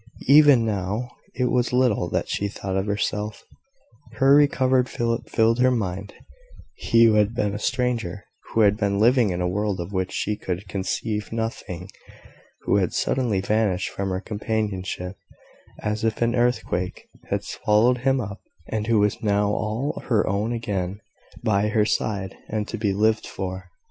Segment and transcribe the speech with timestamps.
[0.27, 3.43] Even now, it was little that she thought of herself:
[4.13, 6.15] her recovered Philip filled her mind
[6.73, 10.11] he who had been a stranger who had been living in a world of which
[10.11, 11.87] she could conceive nothing
[12.61, 15.17] who had suddenly vanished from her companionship,
[15.81, 20.51] as if an earthquake had swallowed him up and who was now all her own
[20.51, 20.99] again,
[21.43, 23.69] by her side, and to be lived for.